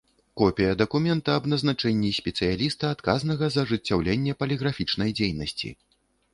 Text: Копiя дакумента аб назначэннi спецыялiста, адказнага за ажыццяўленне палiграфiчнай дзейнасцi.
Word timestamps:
Копiя 0.41 0.69
дакумента 0.79 1.35
аб 1.41 1.45
назначэннi 1.53 2.09
спецыялiста, 2.21 2.91
адказнага 2.99 3.53
за 3.59 3.69
ажыццяўленне 3.69 4.37
палiграфiчнай 4.43 5.17
дзейнасцi. 5.23 5.75